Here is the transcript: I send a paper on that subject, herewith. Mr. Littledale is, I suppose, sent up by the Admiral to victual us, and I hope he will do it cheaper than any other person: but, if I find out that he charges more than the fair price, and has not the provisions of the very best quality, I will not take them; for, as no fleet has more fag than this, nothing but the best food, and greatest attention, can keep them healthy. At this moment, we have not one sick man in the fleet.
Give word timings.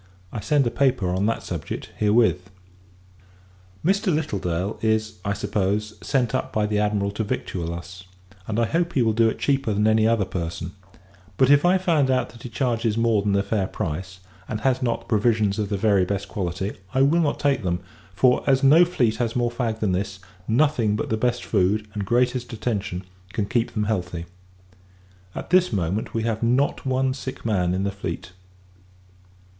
I 0.31 0.39
send 0.39 0.65
a 0.65 0.71
paper 0.71 1.09
on 1.11 1.27
that 1.27 1.43
subject, 1.43 1.91
herewith. 1.95 2.49
Mr. 3.85 4.11
Littledale 4.11 4.79
is, 4.81 5.19
I 5.23 5.33
suppose, 5.33 5.93
sent 6.01 6.33
up 6.33 6.51
by 6.51 6.65
the 6.65 6.79
Admiral 6.79 7.11
to 7.11 7.23
victual 7.23 7.71
us, 7.71 8.05
and 8.47 8.59
I 8.59 8.65
hope 8.65 8.93
he 8.93 9.03
will 9.03 9.13
do 9.13 9.29
it 9.29 9.37
cheaper 9.37 9.75
than 9.75 9.85
any 9.85 10.07
other 10.07 10.25
person: 10.25 10.71
but, 11.37 11.51
if 11.51 11.65
I 11.65 11.77
find 11.77 12.09
out 12.09 12.29
that 12.29 12.41
he 12.41 12.49
charges 12.49 12.97
more 12.97 13.21
than 13.21 13.33
the 13.33 13.43
fair 13.43 13.67
price, 13.67 14.21
and 14.49 14.61
has 14.61 14.81
not 14.81 15.01
the 15.01 15.05
provisions 15.05 15.59
of 15.59 15.69
the 15.69 15.77
very 15.77 16.03
best 16.03 16.27
quality, 16.27 16.73
I 16.95 17.03
will 17.03 17.21
not 17.21 17.39
take 17.39 17.61
them; 17.61 17.79
for, 18.15 18.43
as 18.49 18.63
no 18.63 18.85
fleet 18.85 19.17
has 19.17 19.35
more 19.35 19.51
fag 19.51 19.81
than 19.81 19.91
this, 19.91 20.17
nothing 20.47 20.95
but 20.95 21.09
the 21.11 21.15
best 21.15 21.45
food, 21.45 21.87
and 21.93 22.03
greatest 22.07 22.51
attention, 22.53 23.03
can 23.33 23.45
keep 23.45 23.73
them 23.75 23.83
healthy. 23.83 24.25
At 25.35 25.51
this 25.51 25.71
moment, 25.71 26.15
we 26.15 26.23
have 26.23 26.41
not 26.41 26.87
one 26.87 27.13
sick 27.13 27.45
man 27.45 27.75
in 27.75 27.83
the 27.83 27.91
fleet. 27.91 28.31